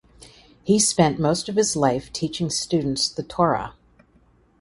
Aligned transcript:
He 0.63 0.79
spent 0.79 1.19
most 1.19 1.47
of 1.47 1.55
his 1.55 1.75
life 1.75 2.11
teaching 2.11 2.49
students 2.49 3.07
the 3.07 3.21
Torah. 3.21 3.75